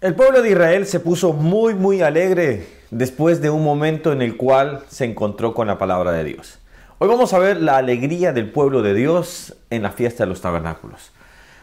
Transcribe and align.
El 0.00 0.14
pueblo 0.14 0.42
de 0.42 0.50
Israel 0.50 0.86
se 0.86 1.00
puso 1.00 1.32
muy 1.32 1.74
muy 1.74 2.02
alegre 2.02 2.68
después 2.92 3.42
de 3.42 3.50
un 3.50 3.64
momento 3.64 4.12
en 4.12 4.22
el 4.22 4.36
cual 4.36 4.84
se 4.88 5.04
encontró 5.04 5.54
con 5.54 5.66
la 5.66 5.76
palabra 5.76 6.12
de 6.12 6.22
Dios. 6.22 6.60
Hoy 6.98 7.08
vamos 7.08 7.32
a 7.34 7.40
ver 7.40 7.60
la 7.60 7.78
alegría 7.78 8.32
del 8.32 8.48
pueblo 8.48 8.80
de 8.82 8.94
Dios 8.94 9.56
en 9.70 9.82
la 9.82 9.90
fiesta 9.90 10.22
de 10.22 10.28
los 10.28 10.40
tabernáculos. 10.40 11.10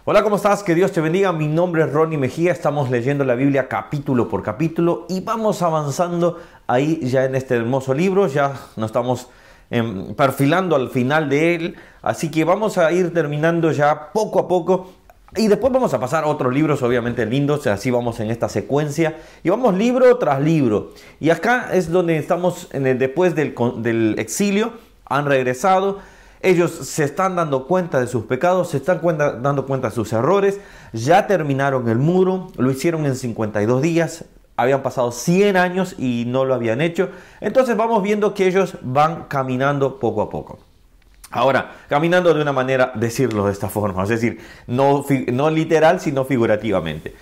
Hola, 0.04 0.22
¿cómo 0.22 0.36
estás? 0.36 0.64
Que 0.64 0.76
Dios 0.76 0.92
te 0.92 1.00
bendiga. 1.00 1.32
Mi 1.32 1.48
nombre 1.48 1.84
es 1.84 1.94
Ronnie 1.94 2.18
Mejía. 2.18 2.52
Estamos 2.52 2.90
leyendo 2.90 3.24
la 3.24 3.36
Biblia 3.36 3.70
capítulo 3.70 4.28
por 4.28 4.44
capítulo 4.44 5.06
y 5.08 5.22
vamos 5.22 5.62
avanzando 5.62 6.38
ahí 6.68 7.00
ya 7.04 7.24
en 7.24 7.36
este 7.36 7.56
hermoso 7.56 7.94
libro. 7.94 8.28
Ya 8.28 8.52
nos 8.76 8.88
estamos 8.88 9.30
em, 9.70 10.14
perfilando 10.14 10.76
al 10.76 10.90
final 10.90 11.30
de 11.30 11.56
él. 11.56 11.76
Así 12.02 12.30
que 12.30 12.44
vamos 12.44 12.78
a 12.78 12.92
ir 12.92 13.14
terminando 13.14 13.72
ya 13.72 14.12
poco 14.12 14.42
a 14.42 14.48
poco 14.50 14.90
y 15.38 15.48
después 15.48 15.72
vamos 15.74 15.94
a 15.94 16.00
pasar 16.00 16.24
a 16.24 16.28
otros 16.28 16.54
libros, 16.54 16.82
obviamente 16.82 17.26
lindos, 17.26 17.68
así 17.68 17.92
vamos 17.92 18.20
en 18.20 18.32
esta 18.32 18.50
secuencia. 18.50 19.18
Y 19.44 19.50
vamos 19.50 19.76
libro 19.76 20.18
tras 20.18 20.42
libro. 20.42 20.92
Y 21.20 21.30
acá 21.30 21.70
es 21.74 21.92
donde 21.92 22.18
estamos 22.18 22.70
después 22.72 23.36
del 23.36 24.16
exilio, 24.18 24.74
han 25.06 25.26
regresado. 25.26 26.00
Ellos 26.42 26.72
se 26.72 27.04
están 27.04 27.36
dando 27.36 27.66
cuenta 27.68 28.00
de 28.00 28.08
sus 28.08 28.26
pecados, 28.26 28.70
se 28.70 28.78
están 28.78 29.02
dando 29.42 29.66
cuenta 29.66 29.90
de 29.90 29.96
sus 29.96 30.14
errores. 30.14 30.60
Ya 30.94 31.28
terminaron 31.28 31.90
el 31.90 31.98
muro, 31.98 32.48
lo 32.58 32.72
hicieron 32.72 33.06
en 33.06 33.16
52 33.16 33.82
días. 33.82 34.26
Habían 34.58 34.84
pasado 34.84 35.12
100 35.12 35.58
años 35.58 35.96
y 35.98 36.24
no 36.28 36.46
lo 36.46 36.54
habían 36.54 36.82
hecho. 36.82 37.10
Entonces 37.42 37.76
vamos 37.76 38.04
viendo 38.04 38.34
que 38.34 38.48
ellos 38.48 38.78
van 38.84 39.26
caminando 39.28 40.00
poco 40.00 40.22
a 40.22 40.30
poco. 40.30 40.60
Ahora, 41.36 41.76
caminando 41.90 42.34
de 42.34 42.42
una 42.42 42.54
manera, 42.54 42.94
decirlo 42.96 43.46
de 43.48 43.52
esta 43.52 43.68
forma, 43.68 44.04
es 44.04 44.10
decir, 44.10 44.40
no, 44.68 45.04
literal, 45.50 46.00
sino 46.00 46.24
figurativamente. 46.24 47.14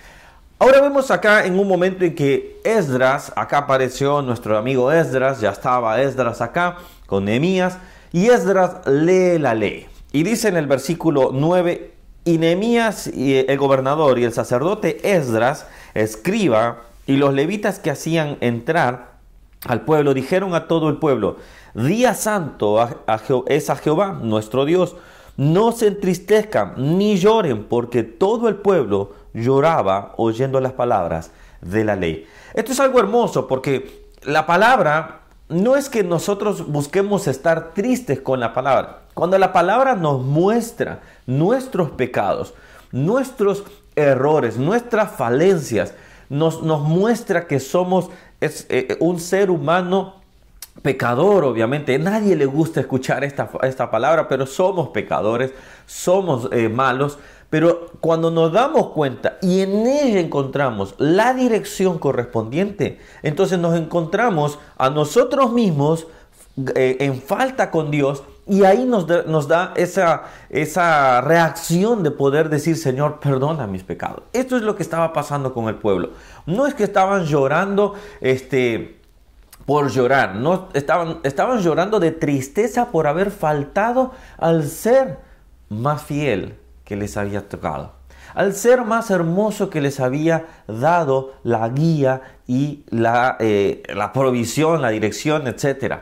Ahora 0.60 0.80
vemos 0.80 1.10
acá 1.10 1.44
en 1.46 1.58
un 1.58 1.66
momento 1.66 2.04
en 2.04 2.14
que 2.14 2.60
Esdras, 2.62 3.32
acá 3.34 3.58
apareció 3.58 4.22
nuestro 4.22 4.56
amigo 4.56 4.92
Esdras, 4.92 5.40
ya 5.40 5.50
estaba 5.50 6.00
Esdras 6.00 6.40
acá 6.40 6.76
con 7.06 7.24
Nehemías, 7.24 7.78
y 8.12 8.28
Esdras 8.28 8.86
lee 8.86 9.36
la 9.40 9.52
ley. 9.52 9.88
Y 10.12 10.22
dice 10.22 10.46
en 10.46 10.58
el 10.58 10.68
versículo 10.68 11.30
9, 11.32 11.90
y 12.24 12.38
Nehemías, 12.38 13.08
el 13.08 13.58
gobernador 13.58 14.20
y 14.20 14.24
el 14.24 14.32
sacerdote 14.32 15.00
Esdras, 15.02 15.66
escriba, 15.94 16.82
y 17.08 17.16
los 17.16 17.34
levitas 17.34 17.80
que 17.80 17.90
hacían 17.90 18.36
entrar 18.40 19.13
al 19.66 19.82
pueblo, 19.82 20.14
dijeron 20.14 20.54
a 20.54 20.66
todo 20.68 20.88
el 20.88 20.96
pueblo, 20.96 21.36
Día 21.74 22.14
santo 22.14 22.78
es 23.48 23.68
a 23.68 23.76
Jehová, 23.76 24.18
nuestro 24.22 24.64
Dios. 24.64 24.94
No 25.36 25.72
se 25.72 25.88
entristezcan 25.88 26.74
ni 26.76 27.16
lloren, 27.16 27.64
porque 27.64 28.04
todo 28.04 28.48
el 28.48 28.54
pueblo 28.54 29.12
lloraba 29.34 30.14
oyendo 30.16 30.60
las 30.60 30.72
palabras 30.72 31.32
de 31.60 31.82
la 31.82 31.96
ley. 31.96 32.28
Esto 32.54 32.70
es 32.70 32.78
algo 32.78 33.00
hermoso, 33.00 33.48
porque 33.48 34.06
la 34.22 34.46
palabra 34.46 35.22
no 35.48 35.74
es 35.74 35.88
que 35.88 36.04
nosotros 36.04 36.68
busquemos 36.68 37.26
estar 37.26 37.74
tristes 37.74 38.20
con 38.20 38.38
la 38.38 38.54
palabra. 38.54 39.00
Cuando 39.14 39.36
la 39.36 39.52
palabra 39.52 39.96
nos 39.96 40.22
muestra 40.22 41.00
nuestros 41.26 41.90
pecados, 41.90 42.54
nuestros 42.92 43.64
errores, 43.96 44.58
nuestras 44.58 45.10
falencias, 45.10 45.94
nos, 46.28 46.62
nos 46.62 46.82
muestra 46.82 47.48
que 47.48 47.58
somos 47.58 48.10
es, 48.44 48.66
eh, 48.68 48.96
un 49.00 49.18
ser 49.20 49.50
humano 49.50 50.16
pecador, 50.82 51.44
obviamente. 51.44 51.98
Nadie 51.98 52.36
le 52.36 52.46
gusta 52.46 52.80
escuchar 52.80 53.24
esta, 53.24 53.50
esta 53.62 53.90
palabra, 53.90 54.28
pero 54.28 54.46
somos 54.46 54.88
pecadores, 54.88 55.52
somos 55.86 56.48
eh, 56.52 56.68
malos. 56.68 57.18
Pero 57.50 57.92
cuando 58.00 58.30
nos 58.30 58.52
damos 58.52 58.88
cuenta 58.88 59.38
y 59.40 59.60
en 59.60 59.86
ella 59.86 60.18
encontramos 60.18 60.94
la 60.98 61.34
dirección 61.34 61.98
correspondiente, 61.98 62.98
entonces 63.22 63.58
nos 63.58 63.76
encontramos 63.76 64.58
a 64.76 64.90
nosotros 64.90 65.52
mismos 65.52 66.08
eh, 66.74 66.96
en 67.00 67.20
falta 67.20 67.70
con 67.70 67.90
Dios 67.90 68.24
y 68.46 68.64
ahí 68.64 68.84
nos, 68.84 69.06
da 69.06 69.72
esa, 69.74 71.20
reacción 71.22 72.02
de 72.02 72.10
poder 72.10 72.50
decir, 72.50 72.76
Señor, 72.76 73.18
perdona 73.18 73.66
mis 73.66 73.84
pecados. 73.84 74.24
Esto 74.32 74.56
es 74.56 74.62
lo 74.62 74.76
que 74.76 74.82
estaba 74.82 75.12
pasando 75.12 75.54
con 75.54 75.68
el 75.68 75.76
pueblo. 75.76 76.10
No 76.44 76.66
es 76.66 76.74
que 76.74 76.84
estaban 76.84 77.24
llorando, 77.24 77.94
este 78.20 79.00
por 79.64 79.88
llorar, 79.88 80.34
no 80.34 80.68
estaban, 80.74 81.20
estaban 81.22 81.60
llorando 81.60 81.98
de 81.98 82.10
tristeza 82.10 82.90
por 82.90 83.06
haber 83.06 83.30
faltado 83.30 84.12
al 84.36 84.64
ser 84.64 85.20
más 85.70 86.02
fiel 86.02 86.58
que 86.84 86.96
les 86.96 87.16
había 87.16 87.48
tocado, 87.48 87.92
al 88.34 88.52
ser 88.52 88.84
más 88.84 89.10
hermoso 89.10 89.70
que 89.70 89.80
les 89.80 90.00
había 90.00 90.44
dado 90.68 91.32
la 91.44 91.66
guía 91.70 92.20
y 92.46 92.84
la, 92.90 93.38
eh, 93.40 93.82
la 93.94 94.12
provisión, 94.12 94.82
la 94.82 94.90
dirección, 94.90 95.46
etc. 95.46 95.94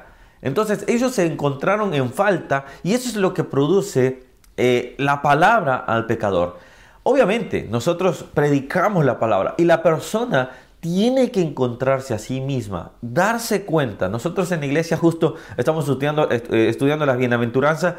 Entonces 0.43 0.85
ellos 0.89 1.15
se 1.15 1.25
encontraron 1.25 1.95
en 1.95 2.13
falta 2.13 2.67
y 2.83 2.95
eso 2.95 3.09
es 3.09 3.17
lo 3.17 3.33
que 3.33 3.45
produce 3.45 4.25
eh, 4.57 4.95
la 4.99 5.23
palabra 5.23 5.77
al 5.77 6.07
pecador. 6.07 6.59
Obviamente, 7.05 7.67
nosotros 7.71 8.25
predicamos 8.35 9.05
la 9.05 9.19
palabra 9.19 9.55
y 9.57 9.65
la 9.65 9.83
persona 9.83 10.51
tiene 10.81 11.31
que 11.31 11.41
encontrarse 11.41 12.13
a 12.13 12.19
sí 12.19 12.41
misma, 12.41 12.93
darse 13.01 13.65
cuenta. 13.65 14.09
Nosotros 14.09 14.51
en 14.51 14.61
la 14.61 14.67
iglesia 14.67 14.97
justo 14.97 15.37
estamos 15.57 15.89
estudiando, 15.89 16.29
eh, 16.31 16.69
estudiando 16.69 17.07
las 17.07 17.17
bienaventuranzas 17.17 17.95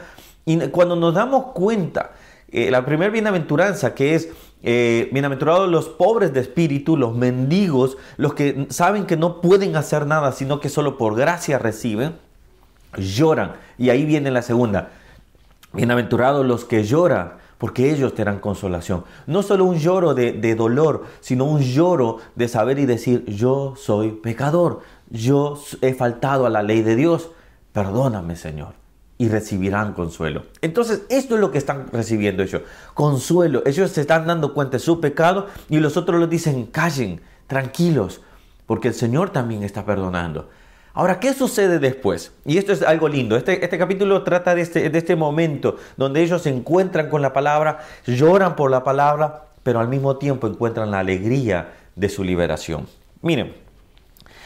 y 0.45 0.57
cuando 0.67 0.95
nos 0.97 1.13
damos 1.13 1.53
cuenta, 1.53 2.11
eh, 2.51 2.69
la 2.69 2.85
primera 2.85 3.09
bienaventuranza 3.09 3.95
que 3.95 4.15
es 4.15 4.29
eh, 4.61 5.09
bienaventurados 5.11 5.69
los 5.69 5.89
pobres 5.89 6.33
de 6.33 6.39
espíritu, 6.39 6.95
los 6.97 7.15
mendigos, 7.15 7.97
los 8.17 8.33
que 8.33 8.67
saben 8.69 9.05
que 9.05 9.17
no 9.17 9.41
pueden 9.41 9.75
hacer 9.75 10.05
nada, 10.05 10.31
sino 10.31 10.59
que 10.59 10.69
solo 10.69 10.97
por 10.97 11.15
gracia 11.15 11.57
reciben, 11.59 12.15
lloran. 12.97 13.53
Y 13.77 13.89
ahí 13.89 14.05
viene 14.05 14.31
la 14.31 14.41
segunda. 14.41 14.89
Bienaventurados 15.73 16.45
los 16.45 16.65
que 16.65 16.83
lloran, 16.83 17.33
porque 17.57 17.91
ellos 17.91 18.13
te 18.13 18.23
dan 18.23 18.39
consolación. 18.39 19.05
No 19.25 19.41
solo 19.41 19.65
un 19.65 19.77
lloro 19.77 20.13
de, 20.13 20.55
dolor, 20.55 21.05
sino 21.19 21.45
un 21.45 21.61
lloro 21.61 22.19
de 22.35 22.47
saber 22.47 22.77
y 22.77 22.85
decir, 22.85 23.25
yo 23.25 23.73
soy 23.77 24.11
pecador, 24.11 24.81
yo 25.09 25.59
he 25.81 25.93
faltado 25.93 26.45
a 26.45 26.49
la 26.49 26.61
ley 26.61 26.81
de 26.81 26.95
Dios, 26.95 27.31
perdóname 27.71 28.35
Señor. 28.35 28.73
Y 29.17 29.29
recibirán 29.29 29.93
consuelo. 29.93 30.43
Entonces, 30.61 31.03
esto 31.09 31.35
es 31.35 31.41
lo 31.41 31.51
que 31.51 31.57
están 31.57 31.87
recibiendo 31.91 32.43
ellos. 32.43 32.63
Consuelo. 32.93 33.61
Ellos 33.65 33.91
se 33.91 34.01
están 34.01 34.27
dando 34.27 34.53
cuenta 34.53 34.73
de 34.73 34.79
su 34.79 34.99
pecado 34.99 35.47
y 35.69 35.79
los 35.79 35.95
otros 35.95 36.19
les 36.19 36.29
dicen, 36.29 36.65
callen, 36.65 37.21
tranquilos, 37.47 38.21
porque 38.65 38.89
el 38.89 38.93
Señor 38.93 39.29
también 39.29 39.63
está 39.63 39.85
perdonando. 39.85 40.49
Ahora, 40.95 41.19
¿qué 41.19 41.33
sucede 41.33 41.79
después? 41.79 42.33
Y 42.45 42.59
esto 42.59 42.71
es 42.71 42.83
algo 42.83 43.09
lindo. 43.09 43.35
Este, 43.35 43.63
este 43.63 43.79
capítulo 43.79 44.21
trata 44.21 44.53
de 44.53 44.61
este, 44.61 44.91
de 44.91 44.97
este 44.99 45.15
momento 45.15 45.77
donde 45.97 46.21
ellos 46.21 46.43
se 46.43 46.49
encuentran 46.49 47.09
con 47.09 47.23
la 47.23 47.33
palabra, 47.33 47.79
lloran 48.05 48.55
por 48.55 48.69
la 48.69 48.83
palabra, 48.83 49.45
pero 49.63 49.79
al 49.79 49.87
mismo 49.87 50.17
tiempo 50.17 50.45
encuentran 50.45 50.91
la 50.91 50.99
alegría 50.99 51.73
de 51.95 52.09
su 52.09 52.23
liberación. 52.23 52.85
Miren, 53.23 53.55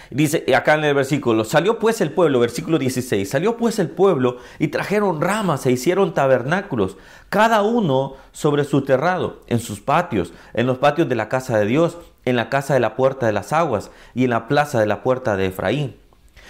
dice 0.09 0.45
acá 0.55 0.75
en 0.75 0.85
el 0.85 0.95
versículo, 0.95 1.43
salió 1.43 1.79
pues 1.79 1.99
el 1.99 2.11
pueblo, 2.11 2.39
versículo 2.39 2.79
16, 2.79 3.29
salió 3.29 3.57
pues 3.57 3.77
el 3.77 3.89
pueblo 3.89 4.37
y 4.57 4.69
trajeron 4.69 5.19
ramas 5.19 5.65
e 5.65 5.73
hicieron 5.73 6.13
tabernáculos, 6.13 6.95
cada 7.27 7.61
uno 7.61 8.13
sobre 8.31 8.63
su 8.63 8.83
terrado, 8.83 9.41
en 9.47 9.59
sus 9.59 9.81
patios, 9.81 10.31
en 10.53 10.65
los 10.65 10.77
patios 10.77 11.09
de 11.09 11.15
la 11.15 11.27
casa 11.27 11.59
de 11.59 11.65
Dios, 11.65 11.97
en 12.23 12.37
la 12.37 12.47
casa 12.47 12.73
de 12.73 12.79
la 12.79 12.95
puerta 12.95 13.25
de 13.25 13.33
las 13.33 13.51
aguas 13.51 13.91
y 14.15 14.23
en 14.23 14.29
la 14.29 14.47
plaza 14.47 14.79
de 14.79 14.85
la 14.85 15.03
puerta 15.03 15.35
de 15.35 15.47
Efraín 15.47 16.06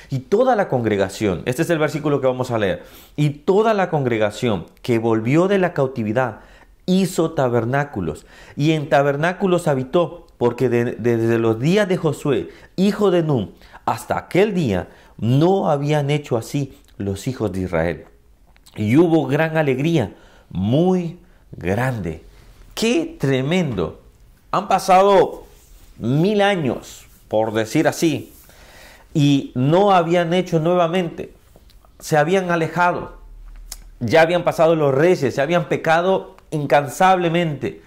y 0.10 0.20
toda 0.20 0.56
la 0.56 0.68
congregación, 0.68 1.44
este 1.46 1.62
es 1.62 1.70
el 1.70 1.80
versículo 1.80 2.22
que 2.22 2.28
vamos 2.28 2.52
a 2.52 2.58
leer, 2.58 2.84
y 3.16 3.30
toda 3.30 3.74
la 3.74 3.90
congregación 3.90 4.66
que 4.82 5.00
volvió 5.00 5.48
de 5.48 5.58
la 5.58 5.74
cautividad 5.74 6.40
hizo 6.86 7.32
tabernáculos 7.32 8.26
y 8.56 8.72
en 8.72 8.90
tabernáculos 8.90 9.68
habitó, 9.68 10.28
porque 10.38 10.70
desde 10.70 11.40
los 11.40 11.60
días 11.60 11.88
de 11.88 11.98
Josué, 11.98 12.50
hijo 12.76 13.12
de 13.12 13.24
Nun, 13.24 13.54
hasta 13.86 14.18
aquel 14.18 14.54
día 14.54 14.88
no 15.18 15.70
habían 15.70 16.10
hecho 16.10 16.38
así 16.38 16.78
los 16.98 17.28
hijos 17.28 17.52
de 17.52 17.62
Israel. 17.62 18.06
Y 18.76 18.98
hubo 18.98 19.26
gran 19.26 19.58
alegría, 19.58 20.16
muy 20.50 21.20
grande. 21.52 22.24
¡Qué 22.76 23.18
tremendo! 23.20 24.02
Han 24.52 24.68
pasado 24.68 25.46
mil 25.98 26.42
años, 26.42 27.06
por 27.28 27.54
decir 27.54 27.88
así, 27.88 28.34
y 29.18 29.52
no 29.56 29.94
habían 29.94 30.32
hecho 30.32 30.60
nuevamente. 30.60 31.34
Se 31.98 32.18
habían 32.18 32.52
alejado. 32.52 33.14
Ya 34.00 34.22
habían 34.22 34.44
pasado 34.44 34.76
los 34.76 34.94
reyes, 34.94 35.34
se 35.34 35.42
habían 35.42 35.70
pecado 35.70 36.36
incansablemente. 36.52 37.82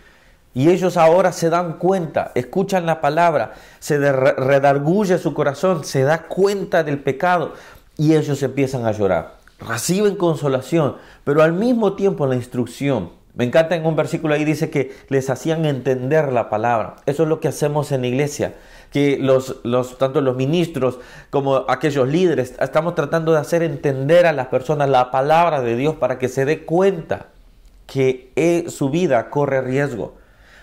Y 0.55 0.71
ellos 0.71 0.97
ahora 0.97 1.31
se 1.31 1.49
dan 1.49 1.75
cuenta, 1.75 2.33
escuchan 2.35 2.85
la 2.85 3.01
palabra, 3.01 3.55
se 3.79 3.97
redarguye 4.01 5.19
su 5.19 5.33
corazón, 5.33 5.85
se 5.85 6.03
da 6.03 6.27
cuenta 6.27 6.83
del 6.83 6.99
pecado 6.99 7.55
y 7.97 8.17
ellos 8.17 8.43
empiezan 8.43 8.85
a 8.85 8.91
llorar. 8.91 9.37
Reciben 9.61 10.17
consolación, 10.17 10.97
pero 11.23 11.45
al 11.45 11.53
mismo 11.53 11.93
tiempo 11.93 12.27
la 12.27 12.35
instrucción 12.35 13.11
Me 13.35 13.45
encanta 13.45 13.77
en 13.77 13.87
un 13.87 13.97
versículo 13.97 14.35
ahí 14.35 14.45
dice 14.45 14.71
que 14.71 14.93
les 15.09 15.31
hacían 15.31 15.65
entender 15.65 16.33
la 16.33 16.51
palabra. 16.51 16.97
Eso 17.07 17.23
es 17.23 17.29
lo 17.29 17.41
que 17.41 17.49
hacemos 17.49 17.93
en 17.93 18.01
la 18.03 18.09
iglesia, 18.09 18.55
que 18.91 19.19
los, 19.19 19.61
tanto 19.99 20.21
los 20.21 20.37
ministros 20.37 20.99
como 21.31 21.65
aquellos 21.69 22.09
líderes 22.09 22.55
estamos 22.61 22.95
tratando 22.95 23.33
de 23.33 23.39
hacer 23.39 23.63
entender 23.63 24.27
a 24.27 24.33
las 24.33 24.49
personas 24.49 24.89
la 24.89 25.11
palabra 25.11 25.63
de 25.63 25.77
Dios 25.77 25.95
para 25.97 26.19
que 26.19 26.29
se 26.29 26.45
dé 26.45 26.65
cuenta 26.65 27.27
que 27.87 28.33
eh, 28.37 28.67
su 28.69 28.91
vida 28.91 29.31
corre 29.31 29.61
riesgo. 29.61 30.17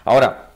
Ahora, 0.04 0.48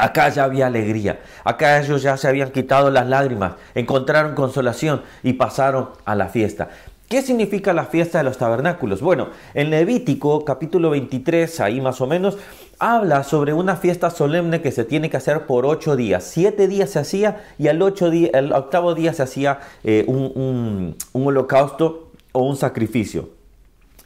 Acá 0.00 0.28
ya 0.28 0.44
había 0.44 0.68
alegría, 0.68 1.18
acá 1.42 1.80
ellos 1.80 2.02
ya 2.02 2.16
se 2.16 2.28
habían 2.28 2.52
quitado 2.52 2.88
las 2.88 3.08
lágrimas, 3.08 3.54
encontraron 3.74 4.36
consolación 4.36 5.02
y 5.24 5.32
pasaron 5.32 5.90
a 6.04 6.14
la 6.14 6.28
fiesta. 6.28 6.68
¿Qué 7.08 7.22
significa 7.22 7.72
la 7.72 7.86
fiesta 7.86 8.18
de 8.18 8.24
los 8.24 8.36
tabernáculos? 8.36 9.00
Bueno, 9.00 9.28
en 9.54 9.70
Levítico 9.70 10.44
capítulo 10.44 10.90
23, 10.90 11.60
ahí 11.60 11.80
más 11.80 12.02
o 12.02 12.06
menos, 12.06 12.36
habla 12.78 13.24
sobre 13.24 13.54
una 13.54 13.76
fiesta 13.76 14.10
solemne 14.10 14.60
que 14.60 14.72
se 14.72 14.84
tiene 14.84 15.08
que 15.08 15.16
hacer 15.16 15.46
por 15.46 15.64
ocho 15.64 15.96
días. 15.96 16.24
Siete 16.24 16.68
días 16.68 16.90
se 16.90 16.98
hacía 16.98 17.46
y 17.58 17.68
al, 17.68 17.80
ocho 17.80 18.10
día, 18.10 18.28
el 18.34 18.52
octavo 18.52 18.94
día 18.94 19.14
se 19.14 19.22
hacía 19.22 19.60
eh, 19.84 20.04
un, 20.06 20.96
holocausto 21.14 22.12
o 22.32 22.42
un 22.42 22.56
sacrificio. 22.56 23.30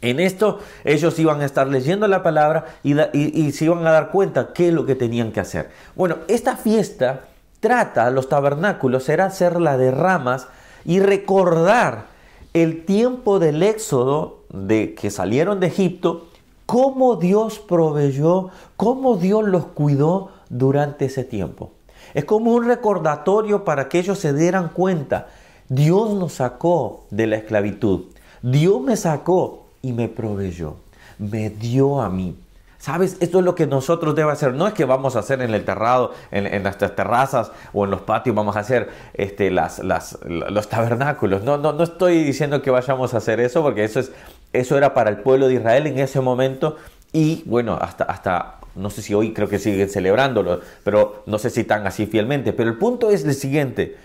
En 0.01 0.21
esto 0.21 0.61
ellos 0.85 1.19
iban 1.19 1.41
a 1.41 1.45
estar 1.45 1.67
leyendo 1.67 2.07
la 2.07 2.23
palabra 2.23 2.67
y, 2.85 2.95
y, 3.19 3.51
se 3.51 3.65
iban 3.65 3.85
a 3.85 3.91
dar 3.91 4.13
cuenta 4.13 4.53
qué 4.53 4.69
es 4.69 4.75
lo 4.75 4.87
que 4.87 4.95
tenían 4.95 5.33
que 5.33 5.41
hacer. 5.41 5.71
Bueno, 5.97 6.19
esta 6.29 6.57
fiesta 6.57 7.23
trata, 7.59 8.11
los 8.11 8.29
tabernáculos, 8.29 9.09
era 9.09 9.25
hacerla 9.25 9.77
de 9.77 9.91
ramas 9.91 10.47
y 10.85 11.01
recordar 11.01 12.12
el 12.55 12.85
tiempo 12.85 13.39
del 13.39 13.63
éxodo, 13.63 14.41
de 14.53 14.95
que 14.95 15.11
salieron 15.11 15.61
de 15.61 15.69
Egipto, 15.69 16.27
cómo 16.67 17.17
Dios 17.17 17.59
proveyó, 17.59 18.51
cómo 18.77 19.17
Dios 19.17 19.45
los 19.45 19.67
cuidó 19.67 20.31
durante 20.49 21.07
ese 21.07 21.25
tiempo. 21.25 21.71
Es 22.15 22.25
como 22.25 22.53
un 22.53 22.67
recordatorio 22.67 23.65
para 23.65 23.89
que 23.89 23.99
ellos 23.99 24.19
se 24.19 24.35
dieran 24.35 24.69
cuenta, 24.69 25.29
Dios 25.69 26.13
nos 26.15 26.35
sacó 26.35 27.05
de 27.11 27.27
la 27.27 27.37
esclavitud, 27.37 28.05
Dios 28.43 28.81
me 28.83 28.97
sacó 28.97 29.65
y 29.81 29.93
me 29.93 30.09
proveyó, 30.09 30.77
me 31.19 31.49
dio 31.49 32.03
a 32.03 32.11
mí. 32.11 32.37
¿Sabes? 32.83 33.17
Esto 33.21 33.39
es 33.39 33.45
lo 33.45 33.55
que 33.55 33.69
nosotros 33.69 34.17
debemos 34.17 34.33
hacer. 34.33 34.55
No 34.55 34.67
es 34.67 34.75
que 34.75 34.85
vamos 34.85 35.15
a 35.15 35.21
hacer 35.21 35.41
en 35.41 35.55
el 35.55 35.65
terrado, 35.65 36.15
en, 36.33 36.65
nuestras 36.65 36.97
terrazas 36.97 37.53
o 37.73 37.85
en 37.85 37.93
los 37.93 38.01
patios, 38.01 38.35
vamos 38.35 38.57
a 38.57 38.59
hacer 38.59 38.89
este, 39.15 39.53
las, 39.53 39.81
los 39.85 40.69
tabernáculos. 40.69 41.45
No, 41.45 41.59
no, 41.59 41.73
no 41.73 41.85
estoy 41.85 42.25
diciendo 42.25 42.61
que 42.61 42.73
vayamos 42.73 43.15
a 43.15 43.19
hacer 43.19 43.39
eso, 43.39 43.63
porque 43.63 43.85
eso, 43.85 44.01
es, 44.01 44.11
eso 44.53 44.77
era 44.77 44.95
para 44.95 45.11
el 45.11 45.19
pueblo 45.19 45.47
de 45.47 45.55
Israel 45.55 45.87
en 45.87 46.01
ese 46.01 46.21
momento. 46.21 46.77
Y 47.13 47.45
bueno, 47.47 47.79
hasta, 47.81 48.03
hasta 48.03 48.57
no 48.75 48.91
sé 48.91 49.01
si 49.01 49.15
hoy 49.15 49.33
creo 49.33 49.49
que 49.49 49.61
siguen 49.61 49.89
celebrándolo, 49.89 50.59
pero 50.83 51.23
no 51.27 51.39
sé 51.39 51.51
si 51.51 51.63
tan 51.63 51.87
así 51.87 52.07
fielmente. 52.07 52.53
Pero 52.53 52.69
el 52.69 52.79
punto 52.79 53.11
es 53.11 53.25
el 53.25 53.35
siguiente. 53.35 53.97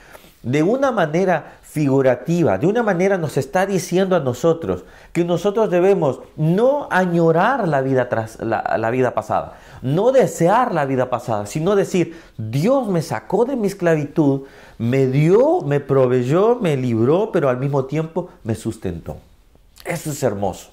De 0.48 0.64
una 0.64 0.94
manera 0.94 1.58
figurativa, 1.62 2.58
de 2.58 2.68
una 2.68 2.82
manera 2.82 3.18
nos 3.18 3.36
está 3.36 3.66
diciendo 3.66 4.16
a 4.16 4.22
nosotros 4.22 4.86
que 5.12 5.26
nosotros 5.26 5.70
debemos 5.70 6.22
no 6.38 6.88
añorar 6.90 7.68
la 7.68 7.82
vida, 7.82 8.08
tras, 8.08 8.40
la, 8.40 8.90
vida 8.90 9.14
pasada, 9.14 9.58
no 9.82 10.14
desear 10.14 10.74
la 10.74 10.86
vida 10.86 11.10
pasada, 11.10 11.48
sino 11.48 11.76
decir, 11.76 12.18
Dios 12.38 12.88
me 12.88 13.02
sacó 13.02 13.44
de 13.44 13.58
mi 13.58 13.68
esclavitud, 13.68 14.44
me 14.78 15.08
dio, 15.08 15.64
me 15.64 15.82
proveyó, 15.82 16.56
me 16.56 16.78
libró, 16.78 17.30
pero 17.34 17.50
al 17.50 17.58
mismo 17.58 17.84
tiempo 17.84 18.30
me 18.46 18.56
sustentó. 18.56 19.18
Eso 19.84 20.12
es 20.12 20.24
hermoso. 20.24 20.70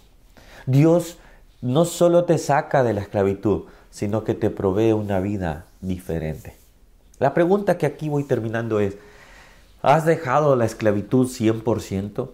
Dios 0.67 1.19
no 1.62 1.85
solo 1.85 2.26
te 2.26 2.38
saca 2.38 2.85
de 2.85 2.93
la 2.93 3.00
esclavitud, 3.00 3.65
sino 3.91 4.23
que 4.23 4.35
te 4.35 4.50
provee 4.50 4.93
una 4.93 5.19
vida 5.19 5.65
diferente. 5.81 6.55
La 7.19 7.35
pregunta 7.35 7.76
que 7.76 7.87
aquí 7.87 8.09
voy 8.09 8.23
terminando 8.23 8.79
es, 8.79 8.97
¿Has 9.84 10.06
dejado 10.06 10.56
la 10.56 10.64
esclavitud 10.64 11.28
100%? 11.28 12.31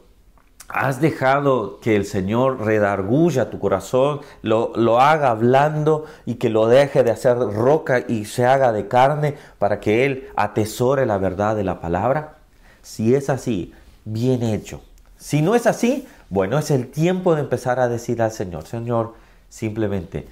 ¿Has 0.68 1.00
dejado 1.00 1.80
que 1.80 1.96
el 1.96 2.04
Señor 2.04 2.64
redarguya 2.64 3.50
tu 3.50 3.58
corazón, 3.58 4.20
lo, 4.42 4.70
lo, 4.76 5.00
haga 5.00 5.34
blando 5.34 6.04
y 6.26 6.36
que 6.36 6.48
lo 6.48 6.68
deje 6.68 7.02
de 7.02 7.10
hacer 7.10 7.36
roca 7.36 8.04
y 8.06 8.26
se 8.26 8.46
haga 8.46 8.70
de 8.70 8.86
carne 8.86 9.34
para 9.58 9.80
que 9.80 10.06
Él 10.06 10.28
atesore 10.36 11.06
la 11.06 11.18
verdad 11.18 11.56
de 11.56 11.64
la 11.64 11.80
palabra? 11.80 12.36
Si 12.82 13.16
es 13.16 13.28
así, 13.28 13.74
bien 14.04 14.44
hecho. 14.44 14.80
Si 15.18 15.42
no 15.42 15.56
es 15.56 15.66
así, 15.66 16.06
bueno, 16.28 16.56
es 16.56 16.70
el 16.70 16.86
tiempo 16.86 17.34
de 17.34 17.40
empezar 17.40 17.80
a 17.80 17.88
decir 17.88 18.22
al 18.22 18.30
Señor, 18.30 18.64
Señor, 18.68 19.14
simplemente, 19.48 20.28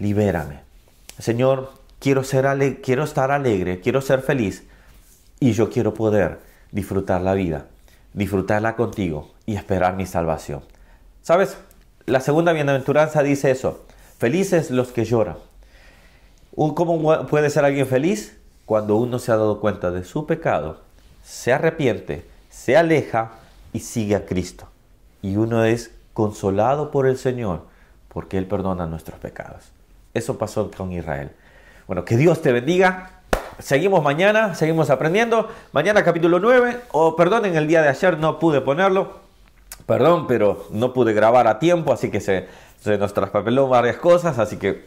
libérame. 0.00 0.58
Señor, 1.20 1.70
quiero, 2.00 2.24
ser 2.24 2.80
quiero 2.80 3.04
estar 3.04 3.30
alegre, 3.30 3.78
quiero 3.78 4.00
ser 4.00 4.22
feliz 4.22 4.64
y 5.38 5.52
yo 5.52 5.70
quiero 5.70 5.94
poder 5.94 6.47
disfrutar 6.72 7.20
la 7.20 7.34
vida, 7.34 7.66
disfrutarla 8.12 8.76
contigo 8.76 9.30
y 9.46 9.56
esperar 9.56 9.96
mi 9.96 10.06
salvación. 10.06 10.62
¿Sabes? 11.22 11.56
La 12.06 12.20
segunda 12.20 12.52
bienaventuranza 12.52 13.22
dice 13.22 13.50
eso. 13.50 13.84
Felices 14.18 14.70
los 14.70 14.92
que 14.92 15.04
lloran. 15.04 15.36
¿Cómo 16.54 17.26
puede 17.26 17.50
ser 17.50 17.64
alguien 17.64 17.86
feliz? 17.86 18.36
Cuando 18.66 18.96
uno 18.96 19.18
se 19.18 19.30
ha 19.32 19.36
dado 19.36 19.60
cuenta 19.60 19.90
de 19.90 20.04
su 20.04 20.26
pecado, 20.26 20.80
se 21.24 21.52
arrepiente, 21.52 22.26
se 22.50 22.76
aleja 22.76 23.32
y 23.72 23.80
sigue 23.80 24.16
a 24.16 24.26
Cristo. 24.26 24.68
Y 25.22 25.36
uno 25.36 25.64
es 25.64 25.92
consolado 26.14 26.90
por 26.90 27.06
el 27.06 27.16
Señor 27.16 27.62
porque 28.08 28.38
Él 28.38 28.46
perdona 28.46 28.86
nuestros 28.86 29.18
pecados. 29.20 29.64
Eso 30.14 30.38
pasó 30.38 30.70
con 30.70 30.92
Israel. 30.92 31.30
Bueno, 31.86 32.04
que 32.04 32.16
Dios 32.16 32.42
te 32.42 32.52
bendiga 32.52 33.17
Seguimos 33.58 34.04
mañana, 34.04 34.54
seguimos 34.54 34.88
aprendiendo. 34.88 35.48
Mañana 35.72 36.04
capítulo 36.04 36.38
9, 36.38 36.80
o 36.92 37.16
perdón, 37.16 37.44
en 37.44 37.56
el 37.56 37.66
día 37.66 37.82
de 37.82 37.88
ayer 37.88 38.18
no 38.18 38.38
pude 38.38 38.60
ponerlo. 38.60 39.18
Perdón, 39.86 40.26
pero 40.26 40.66
no 40.70 40.92
pude 40.92 41.12
grabar 41.12 41.48
a 41.48 41.58
tiempo, 41.58 41.92
así 41.92 42.10
que 42.10 42.20
se, 42.20 42.46
se 42.80 42.98
nos 42.98 43.14
traspapeló 43.14 43.68
varias 43.68 43.96
cosas, 43.96 44.38
así 44.38 44.58
que 44.58 44.86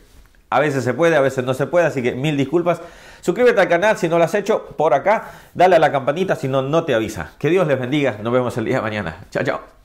a 0.50 0.60
veces 0.60 0.84
se 0.84 0.94
puede, 0.94 1.16
a 1.16 1.22
veces 1.22 1.44
no 1.44 1.54
se 1.54 1.68
puede, 1.68 1.86
así 1.86 2.02
que 2.02 2.14
mil 2.14 2.38
disculpas. 2.38 2.82
Suscríbete 3.22 3.60
al 3.60 3.68
canal 3.68 3.98
si 3.98 4.08
no 4.08 4.18
lo 4.18 4.24
has 4.24 4.36
hecho 4.36 4.68
por 4.78 4.94
acá, 4.94 5.32
dale 5.54 5.76
a 5.76 5.80
la 5.80 5.92
campanita 5.92 6.36
si 6.36 6.48
no, 6.48 6.62
no 6.62 6.86
te 6.86 6.94
avisa. 6.94 7.32
Que 7.40 7.50
Dios 7.50 7.68
les 7.68 7.80
bendiga, 7.80 8.18
nos 8.22 8.32
vemos 8.32 8.58
el 8.58 8.66
día 8.66 8.76
de 8.76 8.82
mañana. 8.82 9.26
Chao, 9.32 9.44
chao. 9.44 9.81